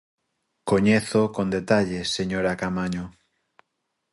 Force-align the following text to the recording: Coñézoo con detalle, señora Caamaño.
Coñézoo 0.69 1.27
con 1.35 1.47
detalle, 1.57 1.99
señora 2.15 2.57
Caamaño. 2.59 3.05